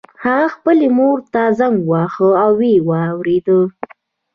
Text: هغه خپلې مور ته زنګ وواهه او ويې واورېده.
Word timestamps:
هغه 0.23 0.47
خپلې 0.55 0.87
مور 0.97 1.17
ته 1.33 1.41
زنګ 1.59 1.75
وواهه 1.85 2.29
او 2.43 2.51
ويې 2.59 2.75
واورېده. 2.87 3.59